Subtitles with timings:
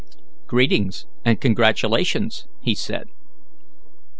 [0.47, 3.05] "Greetings and congratulations," he said.